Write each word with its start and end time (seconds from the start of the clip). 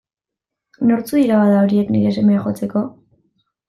Nortzuk 0.93 1.15
dira, 1.21 1.39
bada, 1.43 1.61
horiek, 1.69 1.95
nire 1.99 2.19
semea 2.19 2.45
jotzeko? 2.51 2.87